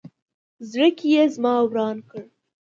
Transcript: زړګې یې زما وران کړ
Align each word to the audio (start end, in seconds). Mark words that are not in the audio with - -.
زړګې 0.69 1.07
یې 1.13 1.23
زما 1.35 1.53
وران 1.63 1.97
کړ 2.09 2.23